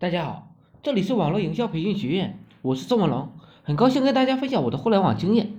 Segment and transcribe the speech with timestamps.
[0.00, 0.48] 大家好，
[0.82, 3.28] 这里是网络营销培训学院，我是宋文龙，
[3.62, 5.52] 很高兴跟大家分享我的互联网经验。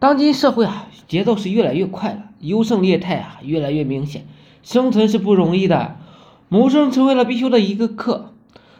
[0.00, 4.26] 当今社会啊，节奏是越来越快了，优胜劣汰啊越来越明显，
[4.64, 5.96] 生存是不容易的，
[6.48, 8.34] 谋生成为了必修的一个课。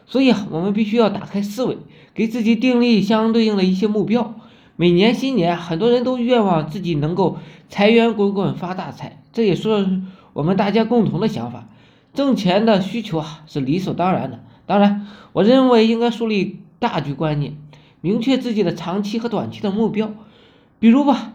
[0.05, 1.79] 所以，我们必须要打开思维，
[2.12, 4.35] 给自己定立相对应的一些目标。
[4.75, 7.39] 每年新年，很多人都愿望自己能够
[7.69, 11.69] 财源滚滚发大财，这也是我们大家共同的想法。
[12.14, 14.40] 挣钱的需求啊是理所当然的。
[14.66, 17.57] 当然，我认为应该树立大局观念，
[18.00, 20.12] 明确自己的长期和短期的目标。
[20.79, 21.32] 比如吧，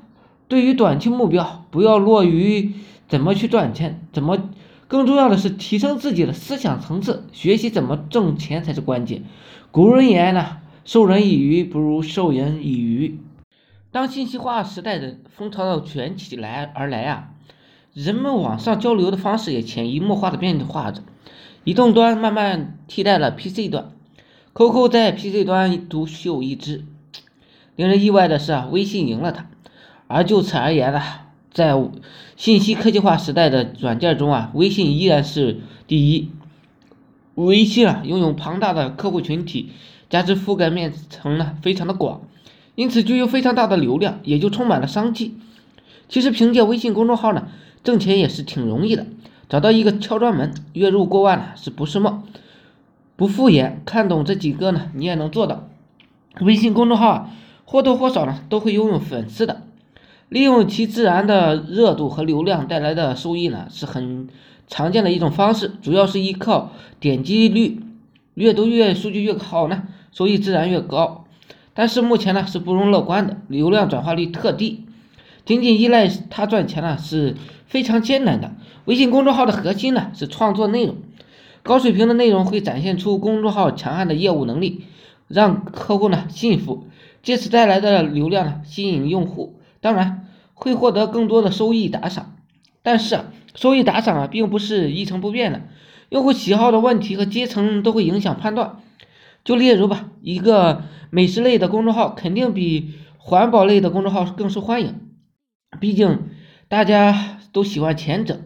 [0.47, 2.71] 对于短期目标，不要落于
[3.07, 4.49] 怎么去赚钱，怎么
[4.87, 9.23] 更重要的是提升自己的思想层次，学习怎么挣钱才是关键。
[9.71, 13.19] 古人言呢，授人以鱼不如授人以渔。
[13.91, 17.29] 当信息化时代的风潮卷起来而来啊，
[17.95, 21.01] 人们网上交流的方式也潜移默化的变化着。
[21.63, 23.89] 移动端慢慢替代了 PC 端
[24.53, 26.83] ，QQ 在 PC 端独秀一帜。
[27.77, 29.47] 令人意外的是啊，微信赢了它。
[30.07, 31.01] 而就此而言呢，
[31.53, 31.73] 在
[32.35, 36.29] 信息科技化时代的软件中啊，微信依然是第一。
[37.35, 39.71] 微信啊，拥有庞大的客户群体，
[40.09, 42.23] 加之覆盖面层呢非常的广，
[42.75, 45.37] 因此具有非常大的流量，也就充满了商机。
[46.09, 47.47] 其实凭借微信公众号呢，
[47.85, 49.05] 挣钱也是挺容易的。
[49.47, 52.23] 找到一个敲砖门，月入过万呢，是不是梦？
[53.15, 55.69] 不敷衍，看懂这几个呢，你也能做到。
[56.41, 57.29] 微信公众号啊，
[57.63, 59.61] 或多或少呢，都会拥有粉丝的，
[60.29, 64.27] 利用其自然的热度和流量带来的收益呢，是很
[64.67, 65.71] 常见的一种方式。
[65.81, 67.83] 主要是依靠点击率，
[68.33, 71.23] 越多越数据越好呢，收益自然越高。
[71.75, 74.85] 但是目前呢，是不容乐观的，流量转化率特低，
[75.45, 77.35] 仅仅依赖它赚钱呢，是
[77.67, 78.55] 非常艰难的。
[78.85, 80.97] 微信公众号的核心呢是创作内容，
[81.63, 84.85] 高水平的内容会展现出公众号强悍的业务能力，
[85.27, 86.87] 让客户呢信服，
[87.23, 92.35] 借此带来的流量呢吸引用户，当然会获得更多的收益打赏。
[92.83, 93.25] 但是啊，
[93.55, 95.63] 收益打赏啊并不是一成不变的，
[96.09, 98.79] 用户喜好的问题和阶层都会影响判断。
[99.43, 104.99] 就例如吧，一个美食类的公众号肯定比环保类的公众号更受欢迎，
[105.79, 106.19] 毕竟
[106.67, 108.41] 大家都喜欢前者。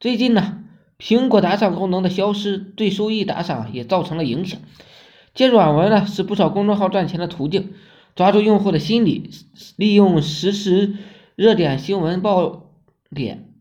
[0.00, 0.64] 最近呢，
[0.98, 4.58] 苹果打赏功能的消失，对收益打赏也造成了影响。
[5.34, 7.74] 接软文呢，是不少公众号赚钱的途径。
[8.16, 9.30] 抓住用户的心理，
[9.76, 10.94] 利用实时
[11.36, 12.70] 热点新闻爆
[13.14, 13.52] 点，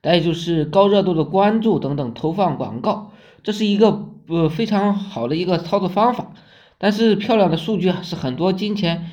[0.00, 6.32] 再就是高热度的关注等等投放广告，这是一个呃非常好的一个操作方法。
[6.78, 9.10] 但是漂亮的数据啊，是很多金钱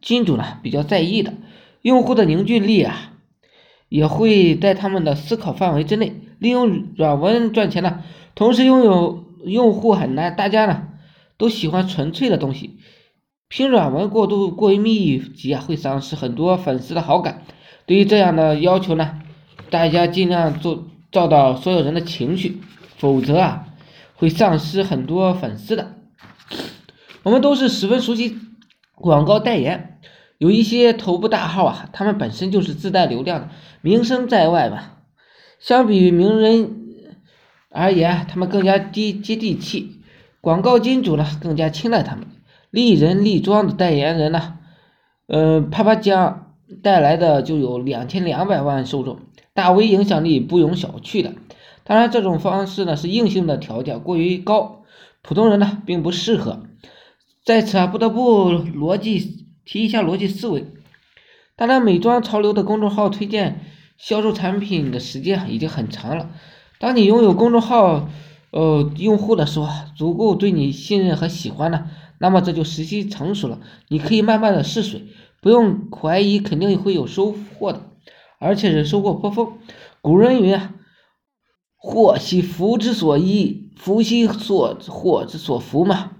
[0.00, 1.32] 金主呢比较在意的，
[1.82, 3.13] 用户的凝聚力啊。
[3.94, 8.02] 也会在他们的思考范围之内利用软文赚钱呢，
[8.34, 10.88] 同时拥有用户很难，大家呢
[11.36, 12.78] 都喜欢纯粹的东西，
[13.48, 17.42] 拼软文过度过于密集啊，会丧失很多粉丝的好感。
[17.86, 19.20] 对于这样的要求呢，
[19.70, 22.60] 大家尽量做照到所有人的情绪，
[22.96, 23.66] 否则啊
[24.16, 25.94] 会丧失很多粉丝的。
[27.22, 28.36] 我们都是十分熟悉
[28.96, 29.93] 广告代言。
[30.38, 33.48] 有一些头部大号啊，他们本身就是自带流量的，
[33.82, 34.98] 名声在外吧。
[35.60, 36.84] 相比于名人
[37.70, 40.00] 而言，他们更加接接地气，
[40.40, 42.26] 广告金主呢更加青睐他们。
[42.70, 44.58] 丽人丽妆的代言人呢，
[45.28, 49.20] 呃，啪啪酱带来的就有两千两百万受众，
[49.54, 51.32] 大 V 影响力不容小觑的。
[51.84, 54.82] 当然，这种方式呢是硬性的条件过于高，
[55.22, 56.64] 普通人呢并不适合。
[57.44, 59.43] 在此啊，不得不逻辑。
[59.64, 60.66] 提一下逻辑思维，
[61.56, 63.60] 当然，美妆潮流的公众号推荐
[63.96, 66.30] 销售产品的时间已经很长了。
[66.78, 68.08] 当你拥有公众号
[68.50, 71.86] 呃用户的时候，足够对你信任和喜欢了，
[72.18, 73.60] 那么这就时机成熟了。
[73.88, 75.04] 你可以慢慢的试水，
[75.40, 77.88] 不用怀疑，肯定会有收获的，
[78.38, 79.58] 而且是收获颇丰。
[80.02, 80.74] 古人云啊，
[81.76, 86.13] 祸兮福之所依，福兮所祸之所伏嘛。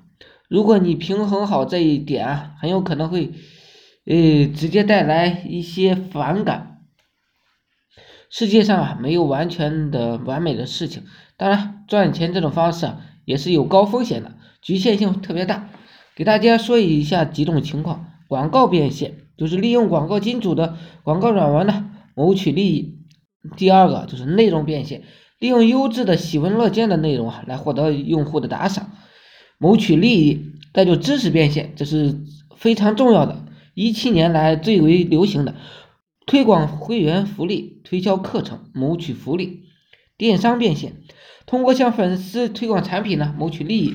[0.55, 3.33] 如果你平衡好这一点啊，很有可能会，
[4.07, 6.79] 呃，直接带来一些反感。
[8.31, 11.03] 世界上啊，没有完全的完美的事情。
[11.37, 15.71] 当然，赚钱这种方式啊，也是有高风险的，局限性特别大。
[16.15, 22.95] 给大家说一下几种情况：广告变现，就是利用广告金主的广告软文呢，谋取利益；
[23.57, 25.03] 第二个就是内容变现，
[25.41, 28.93] 利用优质的喜闻乐见的内容啊，来获得用户的打赏。
[29.59, 32.21] 谋取利益，再就知识变现，这是
[32.57, 33.45] 非常重要的。
[33.75, 35.55] 一七年来最为流行的，
[36.27, 39.65] 推广会员福利，推销课程，谋取福利。
[40.17, 40.97] 电商变现，
[41.45, 43.95] 通过向粉丝推广产品呢，谋取利益。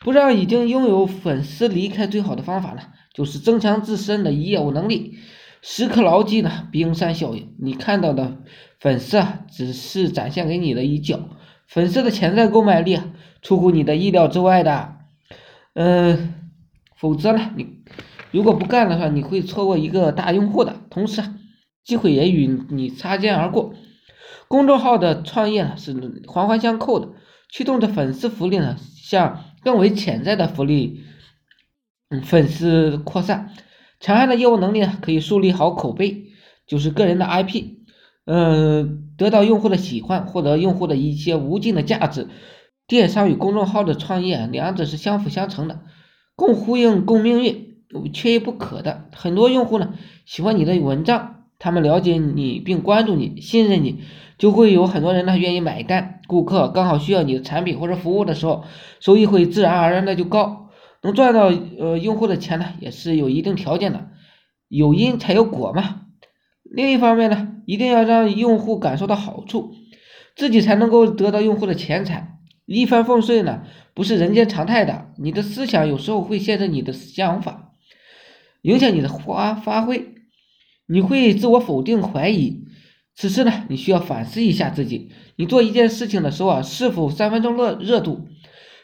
[0.00, 2.82] 不让已经拥有粉丝离开，最好的方法呢，
[3.14, 5.18] 就是增强自身的业务能力，
[5.60, 7.54] 时刻牢记呢冰山效应。
[7.60, 8.38] 你看到的
[8.78, 11.28] 粉丝啊，只是展现给你的一角，
[11.66, 12.98] 粉丝的潜在购买力，
[13.48, 14.96] 出乎你的意料之外的。
[15.72, 16.34] 嗯，
[16.96, 17.82] 否则呢，你
[18.30, 21.22] 如果不干的话，你会错过一个大用户的，同时
[21.82, 23.72] 机会也与你擦肩而过。
[24.48, 27.08] 公众号的创业呢，是环环相扣的，
[27.50, 29.44] 驱动着粉丝福利呢，向。
[29.60, 31.00] 更为潜在的福利，
[32.10, 33.52] 嗯，粉丝扩散，
[33.98, 36.26] 强悍的业务能力呢，可以树立好口碑，
[36.64, 37.64] 就是个人的 IP，
[38.24, 42.28] 嗯，得到用户的喜欢，获得用户的一些无尽的价值。
[42.88, 45.80] 电商与公众号的创业，两者是相辅相成的，
[46.34, 47.76] 共呼应共命运，
[48.14, 49.08] 缺一不可的。
[49.14, 49.92] 很多用户呢，
[50.24, 54.00] 喜欢你的文章，他们了解你并关注你，信任你。
[54.38, 58.64] 就会有很多人呢愿意买单，顾客刚好需要你的产品或者服务的时候，
[59.00, 60.70] 收益会自然而然的就高，
[61.02, 64.08] 能赚到呃用户的钱呢也是有一定条件的，
[64.68, 66.02] 有因才有果嘛。
[66.62, 69.72] 另一方面呢，一定要让用户感受到好处，
[70.36, 72.37] 自己才能够得到用户的钱财。
[72.68, 73.62] 一帆风顺呢
[73.94, 77.72] 不是人间常态的，你的思想有时候会限制你的想法，
[78.60, 80.14] 影响你的发发挥，
[80.86, 82.64] 你会自我否定怀疑。
[83.16, 88.28] 此时呢，你需要反思一下自己，你做一件事情的时候啊，是否三分钟热热度，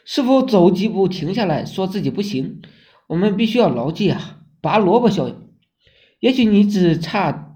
[0.03, 2.61] 是否走几步停下来说自己不行？
[3.07, 5.35] 我们必须要牢记啊，拔萝卜效应。
[6.19, 7.55] 也许你只差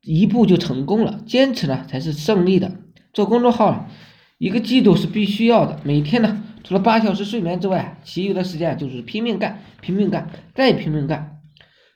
[0.00, 2.80] 一步就成功了，坚持呢才是胜利的。
[3.12, 3.88] 做公众号，
[4.38, 11.40] 一个季度是必须要的，每天呢，除了八小时睡眠之外，其余的时间就是拼命干，拼命干，再拼命干。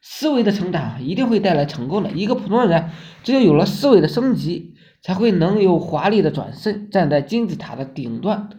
[0.00, 2.10] 思维的成长一定会带来成功的。
[2.10, 2.90] 一个普通人，
[3.22, 8.50] 只有有了思维的升级，才会能有华丽的转身，站在金字塔的顶端，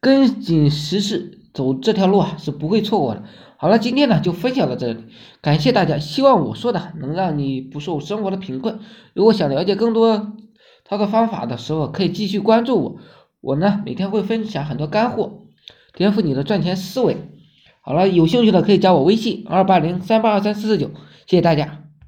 [0.00, 3.22] 跟紧时势走这条路啊，是不会错过的。
[3.56, 5.04] 好了，今天呢就分享到这里，
[5.40, 5.96] 感谢大家。
[6.00, 8.80] 希望我说的能让你不受生活的贫困。
[9.14, 10.32] 如果想了解更多
[10.88, 12.96] 操作方法的时候，可以继续关注我。
[13.40, 15.44] 我呢每天会分享很多干货，
[15.94, 17.16] 颠覆你的赚钱思维。
[17.80, 20.88] 好了，有兴趣的可以加我微信二八零三八二三四四九，
[21.26, 21.87] 谢谢大家。